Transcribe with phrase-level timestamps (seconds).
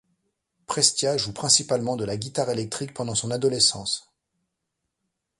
[0.65, 4.11] Prestia joue principalement de la guitare électrique pendant son adolescence.